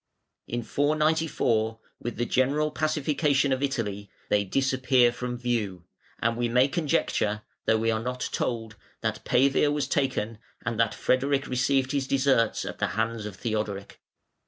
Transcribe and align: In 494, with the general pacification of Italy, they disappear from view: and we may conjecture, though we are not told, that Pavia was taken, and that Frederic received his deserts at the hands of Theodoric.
In 0.47 0.63
494, 0.63 1.79
with 1.99 2.15
the 2.17 2.25
general 2.25 2.71
pacification 2.71 3.51
of 3.53 3.61
Italy, 3.61 4.09
they 4.29 4.43
disappear 4.43 5.11
from 5.11 5.37
view: 5.37 5.83
and 6.17 6.35
we 6.35 6.49
may 6.49 6.67
conjecture, 6.69 7.43
though 7.65 7.77
we 7.77 7.91
are 7.91 8.01
not 8.01 8.27
told, 8.31 8.77
that 9.01 9.23
Pavia 9.25 9.71
was 9.71 9.87
taken, 9.87 10.39
and 10.65 10.79
that 10.79 10.95
Frederic 10.95 11.45
received 11.45 11.91
his 11.91 12.07
deserts 12.07 12.65
at 12.65 12.79
the 12.79 12.87
hands 12.97 13.27
of 13.27 13.35
Theodoric. 13.35 14.01